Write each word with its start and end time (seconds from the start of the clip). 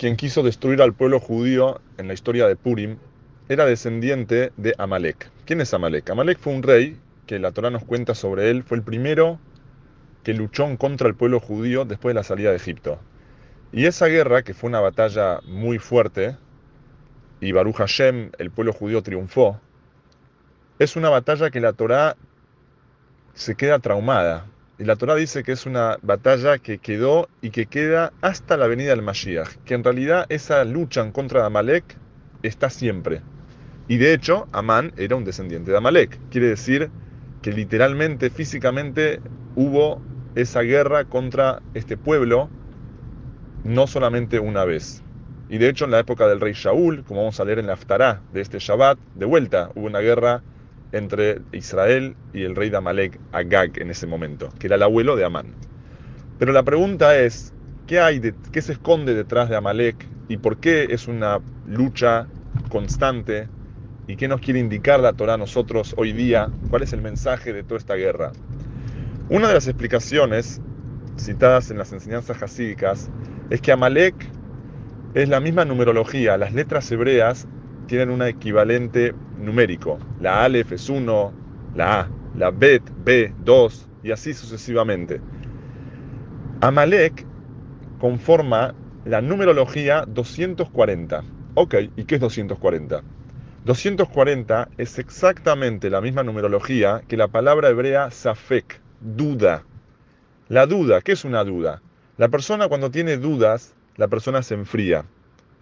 quien 0.00 0.16
quiso 0.16 0.42
destruir 0.42 0.80
al 0.80 0.94
pueblo 0.94 1.20
judío 1.20 1.78
en 1.98 2.08
la 2.08 2.14
historia 2.14 2.48
de 2.48 2.56
Purim, 2.56 2.96
era 3.50 3.66
descendiente 3.66 4.50
de 4.56 4.74
Amalek. 4.78 5.30
¿Quién 5.44 5.60
es 5.60 5.74
Amalek? 5.74 6.08
Amalek 6.08 6.38
fue 6.38 6.54
un 6.54 6.62
rey 6.62 6.96
que 7.26 7.38
la 7.38 7.52
Torah 7.52 7.68
nos 7.68 7.84
cuenta 7.84 8.14
sobre 8.14 8.48
él, 8.48 8.62
fue 8.62 8.78
el 8.78 8.82
primero 8.82 9.38
que 10.24 10.32
luchó 10.32 10.66
contra 10.78 11.06
el 11.06 11.16
pueblo 11.16 11.38
judío 11.38 11.84
después 11.84 12.14
de 12.14 12.18
la 12.18 12.22
salida 12.22 12.48
de 12.48 12.56
Egipto. 12.56 12.98
Y 13.72 13.84
esa 13.84 14.06
guerra, 14.06 14.40
que 14.40 14.54
fue 14.54 14.70
una 14.70 14.80
batalla 14.80 15.40
muy 15.46 15.78
fuerte, 15.78 16.34
y 17.42 17.52
Baruch 17.52 17.76
Hashem, 17.76 18.30
el 18.38 18.50
pueblo 18.50 18.72
judío 18.72 19.02
triunfó, 19.02 19.60
es 20.78 20.96
una 20.96 21.10
batalla 21.10 21.50
que 21.50 21.60
la 21.60 21.74
Torah 21.74 22.16
se 23.34 23.54
queda 23.54 23.80
traumada. 23.80 24.46
Y 24.80 24.84
la 24.84 24.96
Torah 24.96 25.14
dice 25.14 25.42
que 25.42 25.52
es 25.52 25.66
una 25.66 25.98
batalla 26.00 26.56
que 26.56 26.78
quedó 26.78 27.28
y 27.42 27.50
que 27.50 27.66
queda 27.66 28.14
hasta 28.22 28.56
la 28.56 28.66
venida 28.66 28.88
del 28.88 29.02
Mashiach. 29.02 29.56
Que 29.66 29.74
en 29.74 29.84
realidad 29.84 30.24
esa 30.30 30.64
lucha 30.64 31.02
en 31.02 31.12
contra 31.12 31.40
de 31.40 31.46
Amalek 31.48 31.98
está 32.42 32.70
siempre. 32.70 33.20
Y 33.88 33.98
de 33.98 34.14
hecho, 34.14 34.48
Amán 34.52 34.94
era 34.96 35.16
un 35.16 35.24
descendiente 35.26 35.70
de 35.70 35.76
Amalek. 35.76 36.18
Quiere 36.30 36.46
decir 36.46 36.90
que 37.42 37.52
literalmente, 37.52 38.30
físicamente, 38.30 39.20
hubo 39.54 40.00
esa 40.34 40.62
guerra 40.62 41.04
contra 41.04 41.60
este 41.74 41.98
pueblo 41.98 42.48
no 43.64 43.86
solamente 43.86 44.40
una 44.40 44.64
vez. 44.64 45.02
Y 45.50 45.58
de 45.58 45.68
hecho, 45.68 45.84
en 45.84 45.90
la 45.90 45.98
época 45.98 46.26
del 46.26 46.40
rey 46.40 46.54
Shaul, 46.54 47.04
como 47.04 47.20
vamos 47.20 47.38
a 47.38 47.44
leer 47.44 47.58
en 47.58 47.66
la 47.66 47.74
Aftará 47.74 48.22
de 48.32 48.40
este 48.40 48.58
Shabbat, 48.58 48.98
de 49.14 49.26
vuelta 49.26 49.72
hubo 49.74 49.84
una 49.84 50.00
guerra 50.00 50.42
entre 50.92 51.40
Israel 51.52 52.16
y 52.32 52.42
el 52.42 52.56
rey 52.56 52.70
de 52.70 52.76
Amalek, 52.76 53.18
Agag, 53.32 53.80
en 53.80 53.90
ese 53.90 54.06
momento, 54.06 54.48
que 54.58 54.66
era 54.66 54.76
el 54.76 54.82
abuelo 54.82 55.16
de 55.16 55.24
Amán. 55.24 55.54
Pero 56.38 56.52
la 56.52 56.62
pregunta 56.62 57.18
es, 57.18 57.52
¿qué, 57.86 58.00
hay 58.00 58.18
de, 58.18 58.34
qué 58.52 58.62
se 58.62 58.72
esconde 58.72 59.14
detrás 59.14 59.48
de 59.48 59.56
Amalek 59.56 60.06
y 60.28 60.38
por 60.38 60.58
qué 60.58 60.88
es 60.90 61.06
una 61.08 61.40
lucha 61.66 62.26
constante? 62.68 63.48
¿Y 64.06 64.16
qué 64.16 64.26
nos 64.26 64.40
quiere 64.40 64.58
indicar 64.58 65.00
la 65.00 65.12
Torah 65.12 65.34
a 65.34 65.38
nosotros 65.38 65.94
hoy 65.96 66.12
día? 66.12 66.50
¿Cuál 66.70 66.82
es 66.82 66.92
el 66.92 67.02
mensaje 67.02 67.52
de 67.52 67.62
toda 67.62 67.78
esta 67.78 67.94
guerra? 67.94 68.32
Una 69.28 69.48
de 69.48 69.54
las 69.54 69.68
explicaciones 69.68 70.60
citadas 71.16 71.70
en 71.70 71.78
las 71.78 71.92
enseñanzas 71.92 72.42
hasídicas 72.42 73.10
es 73.50 73.60
que 73.60 73.70
Amalek 73.70 74.14
es 75.14 75.28
la 75.28 75.40
misma 75.40 75.64
numerología, 75.64 76.36
las 76.36 76.52
letras 76.52 76.90
hebreas 76.90 77.46
tienen 77.86 78.10
un 78.10 78.22
equivalente 78.22 79.14
numérico. 79.40 79.98
La 80.20 80.44
Aleph 80.44 80.72
es 80.72 80.88
1, 80.88 81.32
la 81.74 82.00
A, 82.00 82.08
la 82.36 82.50
Bet, 82.50 82.82
B, 83.04 83.32
2 83.44 83.88
y 84.04 84.12
así 84.12 84.34
sucesivamente. 84.34 85.20
Amalek 86.60 87.24
conforma 87.98 88.74
la 89.04 89.20
numerología 89.20 90.04
240. 90.06 91.22
Ok, 91.54 91.74
¿y 91.96 92.04
qué 92.04 92.16
es 92.16 92.20
240? 92.20 93.02
240 93.64 94.68
es 94.78 94.98
exactamente 94.98 95.90
la 95.90 96.00
misma 96.00 96.22
numerología 96.22 97.02
que 97.08 97.16
la 97.16 97.28
palabra 97.28 97.68
hebrea 97.68 98.10
safek, 98.10 98.80
duda. 99.00 99.64
La 100.48 100.66
duda, 100.66 101.00
¿qué 101.02 101.12
es 101.12 101.24
una 101.24 101.44
duda? 101.44 101.82
La 102.16 102.28
persona 102.28 102.68
cuando 102.68 102.90
tiene 102.90 103.16
dudas, 103.16 103.74
la 103.96 104.08
persona 104.08 104.42
se 104.42 104.54
enfría. 104.54 105.04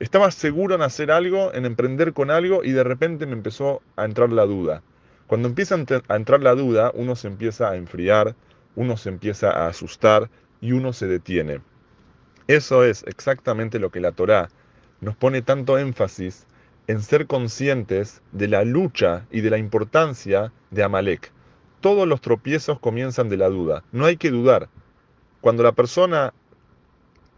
Estaba 0.00 0.30
seguro 0.30 0.76
en 0.76 0.82
hacer 0.82 1.10
algo, 1.10 1.52
en 1.52 1.66
emprender 1.66 2.12
con 2.12 2.30
algo 2.30 2.62
y 2.62 2.70
de 2.70 2.84
repente 2.84 3.26
me 3.26 3.32
empezó 3.32 3.82
a 3.96 4.04
entrar 4.04 4.30
la 4.30 4.46
duda. 4.46 4.82
Cuando 5.26 5.48
empieza 5.48 5.74
a 5.74 6.16
entrar 6.16 6.40
la 6.40 6.54
duda, 6.54 6.92
uno 6.94 7.16
se 7.16 7.26
empieza 7.26 7.68
a 7.68 7.76
enfriar, 7.76 8.36
uno 8.76 8.96
se 8.96 9.08
empieza 9.08 9.50
a 9.50 9.66
asustar 9.66 10.30
y 10.60 10.70
uno 10.70 10.92
se 10.92 11.08
detiene. 11.08 11.62
Eso 12.46 12.84
es 12.84 13.04
exactamente 13.08 13.80
lo 13.80 13.90
que 13.90 14.00
la 14.00 14.12
Torá 14.12 14.50
nos 15.00 15.16
pone 15.16 15.42
tanto 15.42 15.78
énfasis 15.78 16.46
en 16.86 17.02
ser 17.02 17.26
conscientes 17.26 18.22
de 18.32 18.48
la 18.48 18.64
lucha 18.64 19.26
y 19.32 19.40
de 19.40 19.50
la 19.50 19.58
importancia 19.58 20.52
de 20.70 20.84
Amalek. 20.84 21.32
Todos 21.80 22.06
los 22.06 22.20
tropiezos 22.20 22.78
comienzan 22.78 23.28
de 23.28 23.36
la 23.36 23.48
duda. 23.48 23.82
No 23.92 24.06
hay 24.06 24.16
que 24.16 24.30
dudar. 24.30 24.68
Cuando 25.40 25.62
la 25.62 25.72
persona 25.72 26.32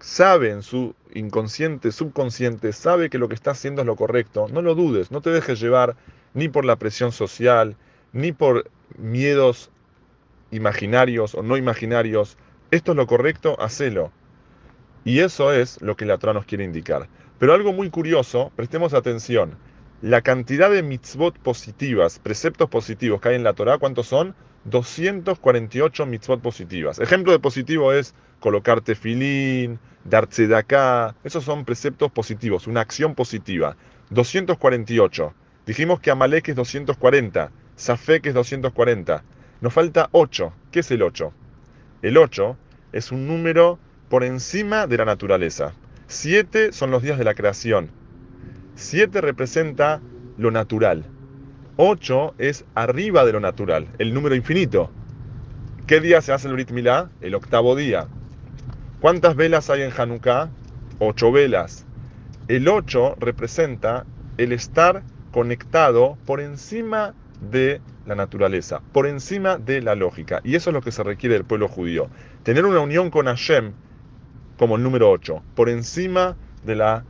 sabe 0.01 0.51
en 0.51 0.63
su 0.63 0.95
inconsciente, 1.15 1.93
subconsciente, 1.93 2.73
sabe 2.73 3.11
que 3.11 3.19
lo 3.19 3.29
que 3.29 3.35
está 3.35 3.53
haciendo 3.53 3.83
es 3.83 3.87
lo 3.87 3.97
correcto, 3.97 4.47
no 4.53 4.63
lo 4.63 4.75
dudes, 4.75 5.11
no 5.11 5.21
te 5.21 5.31
dejes 5.31 5.61
llevar 5.61 5.97
ni 6.35 6.49
por 6.49 6.65
la 6.65 6.77
presión 6.77 7.13
social, 7.13 7.77
ni 8.13 8.33
por 8.33 8.71
miedos 8.99 9.71
imaginarios 10.51 11.35
o 11.35 11.43
no 11.43 11.57
imaginarios. 11.57 12.37
Esto 12.71 12.93
es 12.93 12.97
lo 12.97 13.07
correcto, 13.07 13.61
hacelo. 13.61 14.13
Y 15.05 15.21
eso 15.21 15.53
es 15.53 15.81
lo 15.81 15.97
que 15.97 16.07
la 16.07 16.19
Torah 16.19 16.35
nos 16.35 16.45
quiere 16.45 16.65
indicar. 16.65 17.09
Pero 17.39 17.55
algo 17.55 17.73
muy 17.73 17.91
curioso, 17.91 18.53
prestemos 18.55 18.95
atención. 18.95 19.57
La 20.03 20.23
cantidad 20.23 20.71
de 20.71 20.83
mitzvot 20.83 21.39
positivas, 21.39 22.19
preceptos 22.19 22.71
positivos 22.71 23.21
que 23.21 23.29
hay 23.29 23.35
en 23.35 23.45
la 23.45 23.53
Torah, 23.53 23.77
¿cuántos 23.77 24.07
son? 24.07 24.35
248 24.65 26.07
mitzvot 26.07 26.41
positivas. 26.41 26.99
Ejemplo 27.01 27.33
de 27.33 27.39
positivo 27.39 27.93
es 27.93 28.15
colocarte 28.41 28.95
filín, 28.95 29.79
de 30.05 30.57
acá. 30.57 31.15
Esos 31.23 31.45
son 31.45 31.67
preceptos 31.67 32.11
positivos, 32.11 32.67
una 32.67 32.81
acción 32.81 33.15
positiva. 33.15 33.77
248. 34.09 35.35
Dijimos 35.67 36.01
que 36.01 36.11
Amalek 36.11 36.49
es 36.49 36.57
240, 36.57 37.51
Safek 37.77 38.25
es 38.25 38.33
240. 38.33 39.23
Nos 39.61 39.73
falta 39.75 40.09
8. 40.13 40.53
¿Qué 40.71 40.81
es 40.81 40.91
el 40.91 41.03
8? 41.03 41.31
El 42.01 42.17
8 42.17 42.57
es 42.93 43.13
un 43.13 43.27
número 43.27 43.79
por 44.09 44.25
encima 44.25 44.87
de 44.87 44.97
la 44.97 45.05
naturaleza. 45.05 45.75
7 46.07 46.73
son 46.73 46.91
los 46.91 47.03
días 47.03 47.19
de 47.19 47.25
la 47.25 47.35
creación. 47.35 48.00
7 48.81 49.21
representa 49.21 50.01
lo 50.39 50.51
natural. 50.51 51.05
8 51.77 52.35
es 52.39 52.65
arriba 52.75 53.27
de 53.27 53.33
lo 53.33 53.41
natural, 53.41 53.87
el 53.99 54.15
número 54.15 54.35
infinito. 54.35 54.91
¿Qué 55.87 56.01
día 56.01 56.23
se 56.23 56.33
hace 56.33 56.49
el 56.49 56.55
Brit? 56.55 56.71
El 57.21 57.35
octavo 57.35 57.77
día. 57.77 58.09
¿Cuántas 59.01 59.37
velas 59.37 59.69
hay 59.69 59.83
en 59.83 59.93
Hanukkah? 59.95 60.49
Ocho 60.99 61.31
velas. 61.31 61.85
El 62.49 62.69
8 62.69 63.17
representa 63.21 64.07
el 64.39 64.53
estar 64.53 65.03
conectado 65.31 66.17
por 66.25 66.41
encima 66.41 67.15
de 67.51 67.83
la 68.07 68.15
naturaleza, 68.15 68.81
por 68.93 69.07
encima 69.07 69.59
de 69.59 69.83
la 69.83 69.95
lógica. 69.95 70.41
Y 70.43 70.55
eso 70.55 70.71
es 70.71 70.75
lo 70.75 70.81
que 70.81 70.91
se 70.91 71.03
requiere 71.03 71.35
del 71.35 71.45
pueblo 71.45 71.69
judío. 71.69 72.09
Tener 72.45 72.65
una 72.65 72.81
unión 72.81 73.11
con 73.11 73.27
Hashem 73.27 73.73
como 74.59 74.77
el 74.77 74.83
número 74.83 75.11
8, 75.11 75.43
por 75.55 75.69
encima 75.69 76.37
de 76.65 76.77
la 76.77 77.05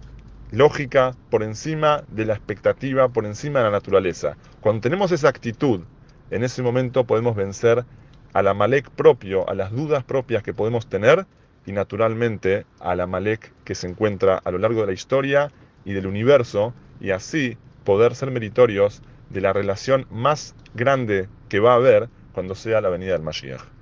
lógica, 0.50 1.14
por 1.30 1.42
encima 1.42 2.02
de 2.08 2.24
la 2.24 2.34
expectativa, 2.34 3.08
por 3.08 3.24
encima 3.24 3.60
de 3.60 3.66
la 3.66 3.70
naturaleza. 3.70 4.36
Cuando 4.60 4.80
tenemos 4.80 5.12
esa 5.12 5.28
actitud, 5.28 5.82
en 6.30 6.44
ese 6.44 6.62
momento 6.62 7.04
podemos 7.04 7.36
vencer 7.36 7.84
al 8.32 8.48
Amalek 8.48 8.90
propio, 8.90 9.48
a 9.48 9.54
las 9.54 9.72
dudas 9.72 10.04
propias 10.04 10.42
que 10.42 10.54
podemos 10.54 10.86
tener 10.86 11.26
y 11.66 11.72
naturalmente 11.72 12.64
al 12.80 13.00
Amalek 13.00 13.52
que 13.64 13.74
se 13.74 13.88
encuentra 13.88 14.40
a 14.44 14.50
lo 14.50 14.58
largo 14.58 14.80
de 14.80 14.88
la 14.88 14.92
historia 14.92 15.50
y 15.84 15.92
del 15.92 16.06
universo 16.06 16.74
y 17.00 17.10
así 17.10 17.56
poder 17.84 18.14
ser 18.14 18.30
meritorios 18.30 19.02
de 19.30 19.40
la 19.40 19.52
relación 19.52 20.06
más 20.10 20.54
grande 20.74 21.28
que 21.48 21.60
va 21.60 21.72
a 21.72 21.76
haber 21.76 22.08
cuando 22.32 22.54
sea 22.54 22.80
la 22.80 22.88
venida 22.88 23.12
del 23.12 23.22
Mashiach. 23.22 23.79